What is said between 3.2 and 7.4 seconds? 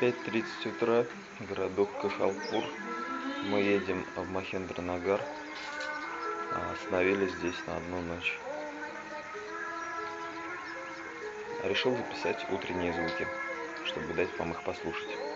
Мы едем в Махендранагар, а, остановились